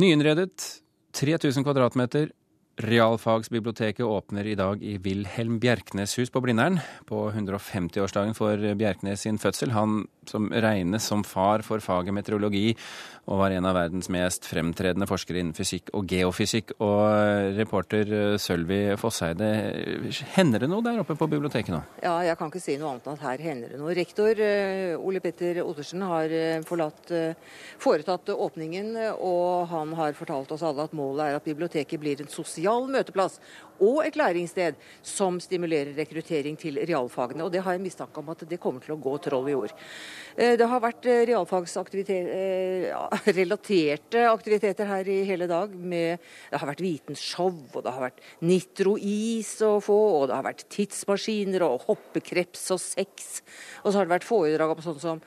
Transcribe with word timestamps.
Nyinnredet 0.00 0.80
3000 1.12 1.64
kvadratmeter. 1.64 2.30
Realfagsbiblioteket 2.80 4.06
åpner 4.06 4.46
i 4.46 4.54
dag 4.56 4.82
i 4.82 4.94
Wilhelm 4.98 5.58
Bjerknes 5.60 6.14
hus 6.18 6.30
på 6.32 6.40
Blindern. 6.40 6.78
På 7.04 7.26
150-årsdagen 7.30 8.32
for 8.32 8.56
Bjerknes 8.80 9.26
sin 9.26 9.38
fødsel. 9.38 9.74
Han 9.76 10.06
som 10.30 10.48
regnes 10.50 11.06
som 11.06 11.24
far 11.26 11.64
for 11.66 11.82
faget 11.84 12.14
meteorologi, 12.14 12.74
og 13.30 13.38
var 13.38 13.54
en 13.54 13.66
av 13.68 13.76
verdens 13.76 14.08
mest 14.10 14.46
fremtredende 14.48 15.06
forskere 15.06 15.42
innen 15.42 15.54
fysikk 15.54 15.92
og 15.94 16.08
geofysikk. 16.10 16.72
Og 16.82 17.54
reporter 17.58 18.38
Sølvi 18.42 18.80
Fosseide, 18.98 19.50
hender 20.34 20.64
det 20.64 20.70
noe 20.72 20.82
der 20.82 21.02
oppe 21.02 21.14
på 21.18 21.28
biblioteket 21.30 21.74
nå? 21.74 21.82
Ja, 22.02 22.16
jeg 22.26 22.38
kan 22.40 22.50
ikke 22.50 22.62
si 22.62 22.74
noe 22.80 22.94
annet 22.94 23.06
enn 23.06 23.18
at 23.18 23.26
her 23.28 23.44
hender 23.44 23.74
det 23.74 23.80
noe. 23.80 23.94
Rektor 23.94 24.42
eh, 24.42 24.96
Ole 24.98 25.22
Petter 25.22 25.62
Ottersen 25.62 26.02
har 26.08 26.34
eh, 26.34 26.58
forlatt, 26.66 27.12
eh, 27.14 27.58
foretatt 27.82 28.32
åpningen, 28.34 28.94
og 29.20 29.68
han 29.70 29.94
har 30.00 30.16
fortalt 30.18 30.56
oss 30.56 30.66
alle 30.66 30.88
at 30.88 30.96
målet 30.96 31.28
er 31.28 31.38
at 31.38 31.46
biblioteket 31.46 32.02
blir 32.02 32.24
en 32.24 32.32
sosial 32.32 32.88
møteplass 32.90 33.38
og 33.80 34.02
et 34.04 34.16
læringssted 34.18 34.76
som 35.06 35.38
stimulerer 35.40 35.94
rekruttering 35.96 36.58
til 36.60 36.80
realfagene. 36.88 37.46
Og 37.46 37.52
det 37.52 37.62
har 37.64 37.76
jeg 37.76 37.84
mistanke 37.84 38.20
om 38.20 38.32
at 38.32 38.44
det 38.48 38.60
kommer 38.60 38.84
til 38.84 38.96
å 38.96 39.00
gå 39.00 39.16
troll 39.24 39.48
i 39.48 39.56
ord. 39.56 39.74
Det 40.36 40.66
har 40.72 40.80
vært 40.82 41.04
realfagsrelaterte 41.30 44.20
aktiviteter 44.36 44.84
her 44.88 45.04
i 45.10 45.24
hele 45.28 45.46
dag. 45.50 45.68
Med, 45.74 46.18
det 46.50 46.58
har 46.62 46.70
vært 46.70 46.84
vitenshow, 46.84 47.54
og 47.74 47.80
det 47.84 47.92
har 47.94 48.06
vært 48.08 48.20
nitrois 48.46 49.52
å 49.66 49.68
få, 49.84 50.00
og 50.20 50.24
det 50.30 50.36
har 50.38 50.48
vært 50.48 50.68
tidsmaskiner 50.72 51.60
og 51.66 51.82
hoppekreps 51.88 52.64
og 52.74 52.80
sex. 52.82 53.14
Og 53.84 53.88
så 53.90 53.96
har 53.98 54.04
det 54.06 54.16
vært 54.18 54.28
foredrag 54.28 54.68
om 54.74 54.82
sånn 54.84 55.02
som 55.02 55.18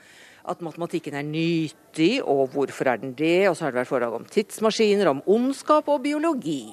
at 0.44 0.60
matematikken 0.64 1.14
er 1.16 1.24
nyttig, 1.24 2.20
og 2.20 2.52
hvorfor 2.52 2.84
er 2.90 2.98
den 3.00 3.14
det? 3.16 3.48
Og 3.48 3.56
så 3.56 3.64
har 3.64 3.70
det 3.72 3.80
vært 3.80 3.92
foredrag 3.92 4.14
om 4.18 4.26
tidsmaskiner, 4.28 5.06
om 5.08 5.24
ondskap 5.30 5.88
og 5.88 6.02
biologi. 6.04 6.64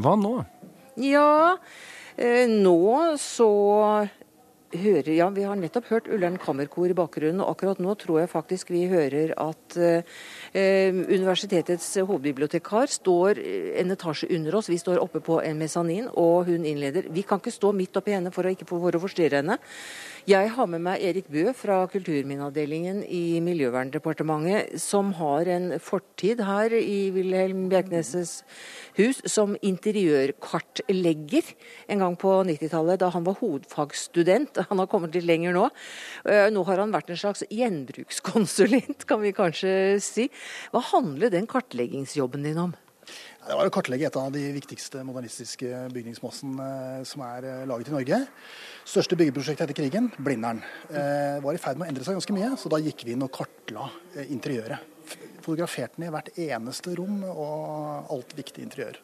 Hva 0.00 0.12
nå? 0.20 0.34
Ja, 1.00 1.56
nå 2.20 3.16
så 3.20 3.50
hører 4.70 5.10
Ja, 5.16 5.28
vi 5.34 5.44
har 5.46 5.58
nettopp 5.58 5.88
hørt 5.90 6.08
Ullern 6.12 6.38
Kammerkor 6.40 6.90
i 6.90 6.96
bakgrunnen, 6.96 7.42
og 7.42 7.54
akkurat 7.54 7.80
nå 7.82 7.94
tror 7.98 8.20
jeg 8.20 8.30
faktisk 8.30 8.70
vi 8.70 8.84
hører 8.90 9.32
at 9.40 9.76
eh, 9.80 10.94
universitetets 10.94 11.88
hovedbibliotekar 11.98 12.90
står 12.92 13.40
en 13.82 13.94
etasje 13.96 14.30
under 14.36 14.58
oss. 14.60 14.70
Vi 14.70 14.78
står 14.78 15.02
oppe 15.02 15.22
på 15.24 15.40
en 15.42 15.58
mesanin, 15.58 16.08
og 16.14 16.50
hun 16.50 16.66
innleder. 16.68 17.10
Vi 17.10 17.26
kan 17.26 17.42
ikke 17.42 17.54
stå 17.54 17.72
midt 17.76 17.98
oppi 17.98 18.14
henne 18.14 18.32
for 18.34 18.46
å 18.46 18.54
ikke 18.54 18.68
for 18.70 18.94
å 18.94 19.02
forstyrre 19.02 19.42
henne. 19.42 19.58
Jeg 20.30 20.50
har 20.54 20.66
med 20.70 20.82
meg 20.84 21.02
Erik 21.02 21.26
Bø 21.32 21.48
fra 21.56 21.80
Kulturminneavdelingen 21.90 23.00
i 23.02 23.40
Miljøverndepartementet, 23.42 24.76
som 24.78 25.08
har 25.18 25.48
en 25.50 25.72
fortid 25.82 26.42
her 26.46 26.74
i 26.76 27.08
Wilhelm 27.10 27.64
Bjerknes' 27.72 28.44
hus 28.98 29.22
som 29.26 29.56
interiørkartlegger 29.66 31.48
en 31.90 32.04
gang 32.04 32.18
på 32.20 32.34
90-tallet, 32.46 33.00
da 33.00 33.08
han 33.10 33.26
var 33.26 33.40
hovedfagsstudent. 33.40 34.60
Han 34.68 34.84
har 34.84 34.90
kommet 34.92 35.16
litt 35.18 35.26
lenger 35.26 35.56
nå. 35.56 35.64
Nå 36.54 36.66
har 36.68 36.84
han 36.84 36.94
vært 36.94 37.10
en 37.10 37.22
slags 37.24 37.42
gjenbrukskonsulent, 37.48 39.08
kan 39.10 39.24
vi 39.24 39.34
kanskje 39.34 39.74
si. 40.04 40.28
Hva 40.70 40.84
handler 40.92 41.34
den 41.34 41.50
kartleggingsjobben 41.50 42.46
din 42.46 42.62
om? 42.68 42.76
Det 43.40 43.56
var 43.56 43.66
å 43.66 43.72
kartlegge 43.72 44.06
et 44.06 44.18
av 44.20 44.28
de 44.34 44.42
viktigste 44.54 45.02
modernistiske 45.06 45.84
bygningsmassene 45.94 46.68
som 47.08 47.24
er 47.26 47.48
laget 47.68 47.90
i 47.90 47.94
Norge. 47.96 48.20
Største 48.86 49.18
byggeprosjektet 49.18 49.66
etter 49.66 49.78
krigen, 49.80 50.10
Blindern, 50.20 50.62
var 50.90 51.56
i 51.56 51.60
ferd 51.62 51.80
med 51.80 51.88
å 51.88 51.90
endre 51.90 52.06
seg 52.06 52.18
ganske 52.18 52.36
mye. 52.36 52.52
Så 52.60 52.70
da 52.72 52.80
gikk 52.82 53.06
vi 53.08 53.16
inn 53.16 53.26
og 53.26 53.32
kartla 53.34 53.88
interiøret. 54.28 54.86
Fotograferte 55.40 55.98
den 55.98 56.10
i 56.10 56.14
hvert 56.14 56.34
eneste 56.36 56.94
rom 57.00 57.24
og 57.32 58.12
alt 58.12 58.36
viktig 58.38 58.62
interiør. 58.68 59.00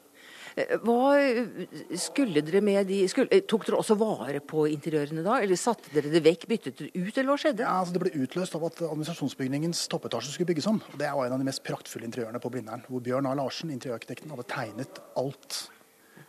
Hva 0.57 1.19
skulle 2.01 2.41
dere 2.41 2.63
med 2.65 2.87
de 2.89 3.03
skulle, 3.13 3.43
Tok 3.45 3.67
dere 3.69 3.77
også 3.77 3.97
vare 4.01 4.41
på 4.41 4.63
interiørene 4.71 5.21
da, 5.27 5.37
eller 5.45 5.59
satte 5.61 5.93
dere 5.93 6.09
det 6.15 6.23
vekk, 6.25 6.47
byttet 6.49 6.81
det 6.81 6.89
ut, 6.95 7.13
eller 7.13 7.29
hva 7.29 7.37
skjedde? 7.43 7.67
Ja, 7.67 7.75
altså 7.83 7.93
Det 7.93 8.03
ble 8.07 8.25
utløst 8.25 8.57
av 8.57 8.65
at 8.71 8.81
administrasjonsbygningens 8.87 9.85
toppetasje 9.93 10.33
skulle 10.33 10.49
bygges 10.55 10.71
om. 10.73 10.81
Det 10.97 11.11
var 11.13 11.29
en 11.29 11.37
av 11.37 11.43
de 11.43 11.49
mest 11.51 11.65
praktfulle 11.67 12.09
interiørene 12.09 12.41
på 12.41 12.53
Blindern, 12.55 12.87
hvor 12.89 13.05
Bjørn 13.05 13.29
A. 13.29 13.35
Larsen, 13.37 13.75
interiørarkitekten, 13.75 14.33
hadde 14.33 14.49
tegnet 14.49 15.03
alt 15.21 15.59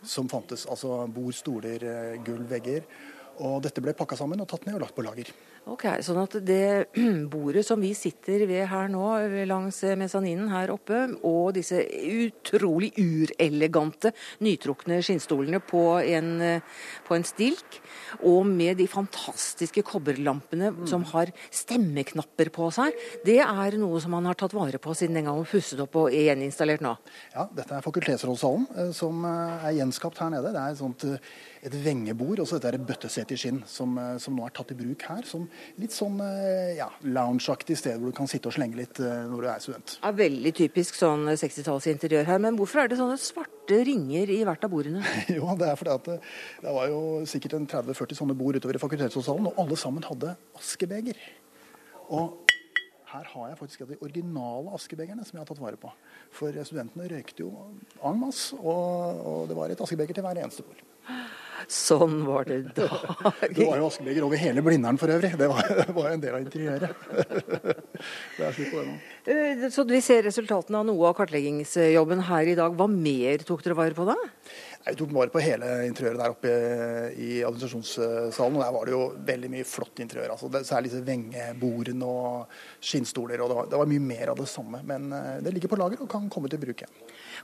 som 0.04 0.28
fantes. 0.28 0.68
Altså 0.68 1.06
bord, 1.08 1.32
stoler, 1.38 1.88
gulv, 2.28 2.50
vegger. 2.52 2.84
Og 3.46 3.60
dette 3.62 3.84
ble 3.84 3.94
pakka 3.98 4.18
sammen 4.18 4.42
og 4.42 4.50
tatt 4.50 4.66
ned 4.66 4.78
og 4.78 4.84
lagt 4.86 4.96
på 4.98 5.06
lager. 5.06 5.30
Ok, 5.68 5.84
sånn 6.06 6.20
at 6.22 6.38
det 6.48 6.88
bordet 7.34 7.66
som 7.68 7.82
vi 7.84 7.92
sitter 7.98 8.46
ved 8.50 8.66
her 8.72 8.88
nå, 8.92 9.04
langs 9.50 9.82
mesaninen 10.00 10.48
her 10.52 10.72
oppe, 10.74 11.04
og 11.28 11.52
disse 11.58 11.82
utrolig 12.08 12.94
urelegante, 12.98 14.14
nytrukne 14.46 15.02
skinnstolene 15.04 15.60
på 15.62 15.84
en, 16.00 16.32
på 17.08 17.18
en 17.18 17.28
stilk, 17.28 17.82
og 18.24 18.48
med 18.48 18.80
de 18.80 18.88
fantastiske 18.90 19.84
kobberlampene 19.86 20.72
mm. 20.74 20.86
som 20.90 21.04
har 21.12 21.34
stemmeknapper 21.52 22.52
på 22.56 22.72
seg, 22.74 22.96
det 23.28 23.42
er 23.44 23.78
noe 23.82 24.00
som 24.04 24.16
man 24.16 24.30
har 24.30 24.40
tatt 24.40 24.56
vare 24.56 24.80
på 24.82 24.96
siden 24.98 25.20
den 25.20 25.28
gang 25.28 25.38
man 25.38 25.50
pusset 25.50 25.82
opp 25.84 26.00
og 26.00 26.16
gjeninstallert 26.16 26.86
nå? 26.86 26.96
Ja, 27.36 27.46
dette 27.54 27.78
er 27.78 27.86
fakultetsrådssalen 27.86 28.96
som 28.96 29.28
er 29.28 29.76
gjenskapt 29.78 30.24
her 30.24 30.32
nede. 30.34 30.56
Det 30.56 30.64
er 30.64 30.74
et 30.74 30.82
sånt 30.82 31.06
et 31.68 31.76
vengebord, 31.84 32.40
og 32.42 32.48
så 32.48 32.58
dette 32.58 32.72
er 32.72 32.80
et 32.80 32.88
i 33.34 33.40
skinn 33.40 33.62
som, 33.70 33.98
som, 34.22 34.36
nå 34.38 34.46
er 34.48 34.54
tatt 34.56 34.72
i 34.74 34.78
bruk 34.80 35.06
her. 35.10 35.24
Som 35.28 35.48
litt 35.82 35.96
sånn 35.96 36.20
ja, 36.78 36.90
loungeaktig 37.06 37.78
sted 37.80 38.00
hvor 38.00 38.14
du 38.14 38.18
kan 38.18 38.30
sitte 38.30 38.52
og 38.52 38.58
slenge 38.58 38.80
litt 38.80 39.02
når 39.02 39.44
du 39.44 39.50
er 39.52 39.64
student. 39.64 39.98
Ja, 40.02 40.14
veldig 40.16 40.54
typisk 40.58 40.98
sånn 41.00 41.28
60-tallsinteriør 41.30 42.28
her. 42.30 42.42
Men 42.44 42.60
hvorfor 42.60 42.84
er 42.84 42.92
det 42.92 43.00
sånne 43.02 43.20
svarte 43.22 43.82
ringer 43.88 44.32
i 44.34 44.42
hvert 44.48 44.64
av 44.66 44.74
bordene? 44.74 45.04
jo, 45.38 45.48
det 45.60 45.72
er 45.72 45.80
fordi 45.80 45.96
at 45.96 46.12
det, 46.12 46.18
det 46.64 46.76
var 46.80 46.92
jo 46.92 47.02
sikkert 47.30 47.58
en 47.60 47.70
30-40 47.70 48.22
sånne 48.22 48.38
bord 48.38 48.60
utover 48.60 48.80
i 48.80 48.84
fakultetssalen, 48.84 49.50
og 49.50 49.64
alle 49.64 49.80
sammen 49.80 50.06
hadde 50.08 50.36
askebeger. 50.58 51.20
Og 52.08 52.48
her 53.08 53.28
har 53.34 53.50
jeg 53.50 53.58
faktisk 53.58 53.84
de 53.88 53.98
originale 54.02 54.74
askebegerne 54.76 55.26
som 55.26 55.38
jeg 55.38 55.44
har 55.44 55.50
tatt 55.50 55.62
vare 55.64 55.80
på. 55.80 55.92
For 56.36 56.56
studentene 56.68 57.08
røykte 57.08 57.46
jo 57.46 57.52
en 58.04 58.20
masse, 58.20 58.56
og, 58.60 59.22
og 59.24 59.48
det 59.48 59.58
var 59.58 59.72
et 59.72 59.84
askebeger 59.84 60.18
til 60.18 60.26
hver 60.28 60.42
eneste 60.44 60.66
bord. 60.68 60.84
Sånn 61.66 62.20
var 62.28 62.46
det 62.48 62.60
da. 62.78 62.88
Du 63.50 63.64
var 63.66 63.80
jo 63.82 63.90
askebeger 63.90 64.26
over 64.28 64.40
hele 64.40 64.64
Blindern 64.66 65.00
for 65.02 65.12
øvrig. 65.12 65.34
Det 65.40 65.50
var, 65.50 65.66
det 65.82 65.96
var 65.96 66.12
en 66.12 66.24
del 66.24 66.38
av 66.38 66.44
interiøret. 66.44 67.08
det 68.38 68.46
er 68.46 68.56
slutt 68.56 68.72
på 68.72 68.84
det 68.84 68.88
nå. 68.92 69.72
Så 69.74 69.88
vi 69.90 70.02
ser 70.06 70.24
resultatene 70.28 70.84
av 70.84 70.88
noe 70.88 71.10
av 71.10 71.18
kartleggingsjobben 71.18 72.24
her 72.30 72.54
i 72.54 72.58
dag. 72.60 72.78
Hva 72.78 72.88
mer 72.92 73.44
tok 73.48 73.66
dere 73.66 73.80
vare 73.80 73.98
på 73.98 74.06
da? 74.08 74.16
Vi 74.88 74.96
tok 74.96 75.12
vare 75.18 75.34
på 75.34 75.42
hele 75.44 75.72
interiøret 75.90 76.22
der 76.22 76.36
oppe 76.36 76.52
i 77.20 77.42
administrasjonssalen. 77.44 78.56
og 78.56 78.64
Der 78.64 78.76
var 78.78 78.88
det 78.88 78.96
jo 78.96 79.04
veldig 79.28 79.52
mye 79.58 79.68
flott 79.68 80.00
interiør. 80.04 80.38
altså 80.38 80.52
det, 80.54 80.64
Særlig 80.70 80.94
disse 80.94 81.04
vengebordene 81.10 82.08
og 82.08 82.60
skinnstoler. 82.80 83.42
og 83.42 83.52
det 83.52 83.58
var, 83.60 83.72
det 83.74 83.82
var, 83.82 83.92
mye 83.92 84.06
mer 84.14 84.32
av 84.32 84.40
det 84.40 84.48
samme. 84.48 84.80
Men 84.88 85.10
det 85.44 85.58
ligger 85.58 85.74
på 85.74 85.82
lager 85.82 86.06
og 86.06 86.12
kan 86.12 86.30
komme 86.32 86.54
til 86.54 86.62
bruk 86.62 86.86
igjen. 86.86 86.96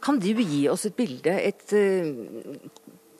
Kan 0.03 0.21
du 0.23 0.31
gi 0.31 0.67
oss 0.71 0.85
et 0.87 0.95
bilde, 0.95 1.33
et 1.33 1.75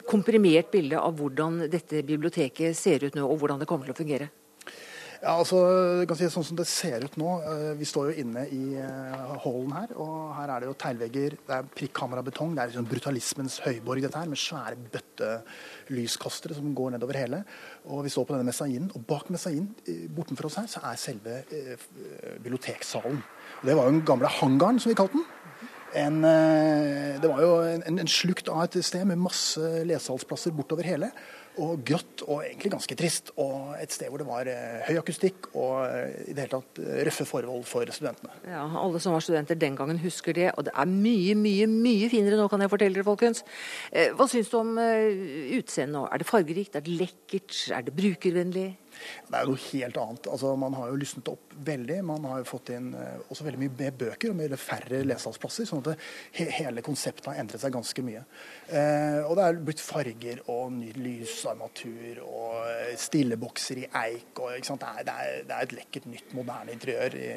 komprimert 0.09 0.71
bilde 0.73 0.99
av 0.99 1.17
hvordan 1.17 1.65
dette 1.71 2.03
biblioteket 2.05 2.77
ser 2.77 3.05
ut 3.07 3.17
nå, 3.17 3.27
og 3.27 3.37
hvordan 3.41 3.61
det 3.61 3.69
kommer 3.69 3.89
til 3.89 3.95
å 3.95 4.01
fungere? 4.01 4.29
Ja, 5.23 5.37
altså, 5.39 5.55
du 6.01 6.07
kan 6.09 6.17
si 6.19 6.27
Sånn 6.27 6.43
som 6.43 6.57
det 6.59 6.65
ser 6.67 7.05
ut 7.05 7.13
nå 7.15 7.29
Vi 7.79 7.85
står 7.87 8.09
jo 8.09 8.23
inne 8.25 8.41
i 8.51 8.73
hallen 8.75 9.71
her. 9.71 9.93
og 9.95 10.33
Her 10.35 10.51
er 10.51 10.59
det 10.59 10.67
jo 10.67 10.75
teglvegger, 10.81 11.37
det 11.47 11.55
er 11.55 11.69
prikkamerabetong. 11.79 12.51
Det 12.51 12.63
er 12.63 12.71
liksom 12.73 12.89
brutalismens 12.91 13.55
høyborg, 13.63 14.03
dette 14.03 14.19
her, 14.19 14.27
med 14.27 14.41
svære 14.41 14.81
bøttelyskastere 14.91 16.57
som 16.57 16.73
går 16.75 16.97
nedover 16.97 17.21
hele. 17.21 17.39
Og 17.87 18.03
Vi 18.03 18.11
står 18.11 18.27
på 18.27 18.35
denne 18.35 18.49
messainen. 18.49 18.91
Og 18.97 19.05
bak 19.07 19.31
messainen, 19.31 19.71
bortenfor 20.11 20.49
oss 20.49 20.59
her, 20.59 20.67
så 20.73 20.83
er 20.89 20.99
selve 20.99 21.39
eh, 21.55 21.87
biblioteksalen. 22.43 23.23
Og 23.61 23.65
Det 23.69 23.77
var 23.79 23.87
jo 23.87 23.95
den 23.95 24.05
gamle 24.11 24.27
hangaren, 24.41 24.83
som 24.83 24.91
vi 24.91 24.99
kalte 24.99 25.21
den. 25.21 25.27
En, 25.99 26.19
det 26.23 27.29
var 27.29 27.39
jo 27.43 27.53
en, 27.67 27.83
en, 27.91 28.09
slukt 28.09 28.49
av 28.49 28.65
et 28.65 28.79
sted 28.85 29.05
med 29.09 29.21
masse 29.21 29.61
lesesalsplasser 29.85 30.55
bortover 30.55 30.87
hele. 30.87 31.09
Og 31.61 31.83
grått 31.85 32.23
og 32.25 32.41
egentlig 32.41 32.71
ganske 32.73 32.97
trist. 32.97 33.29
Og 33.37 33.75
et 33.77 33.93
sted 33.93 34.09
hvor 34.09 34.21
det 34.21 34.25
var 34.25 34.49
høy 34.87 34.97
akustikk 34.97 35.51
og 35.53 35.85
i 36.25 36.33
det 36.33 36.47
hele 36.47 36.51
tatt 36.55 36.81
røffe 37.09 37.27
forhold 37.29 37.67
for 37.69 37.93
studentene. 37.93 38.33
Ja, 38.49 38.65
Alle 38.81 39.01
som 39.03 39.13
var 39.13 39.21
studenter 39.25 39.59
den 39.59 39.77
gangen 39.77 40.01
husker 40.01 40.33
det. 40.33 40.49
Og 40.57 40.65
det 40.65 40.73
er 40.73 40.89
mye, 40.89 41.37
mye 41.37 41.69
mye 41.69 42.09
finere 42.09 42.41
nå, 42.41 42.49
kan 42.49 42.65
jeg 42.65 42.73
fortelle 42.73 42.97
dere, 42.97 43.05
folkens. 43.05 43.43
Hva 44.17 44.29
syns 44.31 44.49
du 44.49 44.57
om 44.63 44.73
utseendet 44.79 45.93
nå? 45.93 46.07
Er 46.09 46.23
det 46.23 46.29
fargerikt? 46.31 46.79
Er 46.79 46.87
det 46.87 46.97
lekkert? 47.03 47.53
Er 47.69 47.85
det 47.85 47.95
brukervennlig? 48.01 48.71
Det 49.27 49.37
er 49.37 49.45
jo 49.45 49.53
noe 49.53 49.63
helt 49.63 49.99
annet. 50.03 50.29
Altså, 50.33 50.53
man 50.59 50.75
har 50.77 50.91
jo 50.91 50.99
lysnet 50.99 51.29
opp 51.31 51.53
veldig. 51.67 51.99
Man 52.05 52.25
har 52.29 52.41
jo 52.41 52.49
fått 52.49 52.73
inn 52.75 52.91
eh, 52.97 53.21
også 53.29 53.47
veldig 53.47 53.61
mye 53.63 53.73
mer 53.79 53.95
bøker 54.03 54.31
og 54.31 54.37
mye 54.39 54.59
færre 54.59 55.01
lesesalsplasser. 55.05 55.67
Sånn 55.69 55.83
at 55.83 55.91
det, 55.91 55.95
he, 56.37 56.47
hele 56.59 56.83
konseptet 56.85 57.29
har 57.31 57.39
endret 57.41 57.63
seg 57.63 57.73
ganske 57.75 58.05
mye. 58.05 58.23
Eh, 58.67 59.19
og 59.25 59.35
det 59.39 59.47
er 59.47 59.61
blitt 59.69 59.83
farger 59.83 60.43
og 60.53 60.73
ny 60.75 60.91
lysarmatur 60.97 62.21
og 62.25 62.59
eh, 62.69 62.93
stillebokser 62.99 63.83
i 63.83 63.87
eik. 64.03 64.31
Og, 64.37 64.53
det 64.53 64.89
er, 64.89 65.01
det, 65.07 65.15
er, 65.15 65.41
det, 65.47 65.57
er, 65.57 65.67
et 65.67 65.77
lekkert, 65.79 66.09
nytt, 66.11 66.35
moderne 66.37 66.75
interiør 66.75 67.17
i, 67.19 67.29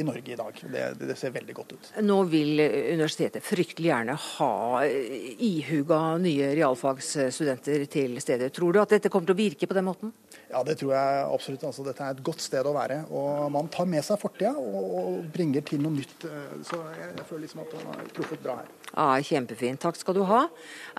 i 0.00 0.06
Norge 0.06 0.34
i 0.34 0.38
dag. 0.38 0.62
Det, 0.62 0.86
det, 1.00 1.18
ser 1.20 1.34
veldig 1.34 1.56
godt 1.56 1.74
ut. 1.76 1.92
Nå 2.06 2.20
vil 2.30 2.60
universitetet 2.60 3.44
fryktelig 3.44 3.90
gjerne 3.90 4.16
ha 4.16 4.52
ihuga 4.86 6.00
nye 6.22 6.52
realfagsstudenter 6.58 7.86
til 7.90 8.18
stedet. 8.22 8.52
Tror 8.56 8.74
du 8.74 8.80
at 8.82 8.96
dette 8.96 9.10
kommer 9.12 9.30
til 9.30 9.36
å 9.36 9.40
virke 9.40 9.68
på 9.70 9.76
den 9.76 9.88
måten? 9.88 10.12
Ja, 10.50 10.59
det 10.66 10.76
tror 10.80 10.94
jeg 10.94 11.22
absolutt. 11.34 11.64
Altså, 11.68 11.84
dette 11.86 12.04
er 12.04 12.16
et 12.16 12.22
godt 12.26 12.44
sted 12.44 12.66
å 12.66 12.74
være. 12.76 13.02
Og 13.14 13.46
man 13.52 13.70
tar 13.72 13.88
med 13.90 14.04
seg 14.06 14.20
fortida 14.20 14.52
og, 14.58 14.80
og, 15.00 15.20
bringer 15.34 15.64
til 15.66 15.82
noe 15.84 15.94
nytt. 15.96 16.26
Så 16.66 16.80
jeg, 16.80 17.12
jeg 17.16 17.26
føler 17.28 17.46
liksom 17.46 17.64
at 17.64 17.78
man 17.78 17.88
har 17.94 18.10
truffet 18.16 18.44
bra 18.44 18.58
her. 18.62 18.74
Ja, 18.90 19.08
Kjempefint. 19.30 19.82
Takk 19.82 19.98
skal 20.00 20.18
du 20.18 20.24
ha. 20.28 20.44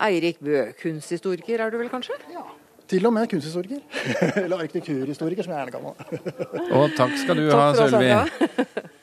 Eirik 0.07 0.41
Bø, 0.43 0.65
kunsthistoriker 0.81 1.65
er 1.65 1.73
du 1.73 1.79
vel 1.81 1.91
kanskje? 1.91 2.17
Ja. 2.33 2.45
Til 2.91 3.05
og 3.07 3.13
med 3.15 3.29
kunsthistoriker. 3.31 3.79
Eller 4.43 4.65
arkitekturhistoriker, 4.65 5.47
som 5.47 5.53
jeg 5.53 5.61
gjerne 5.61 5.75
kaller 5.77 5.93
det. 6.11 6.71
og 6.75 6.97
takk 6.97 7.13
skal 7.21 7.39
du 7.39 7.51
ha, 7.55 7.69
Sølvi. 7.77 8.89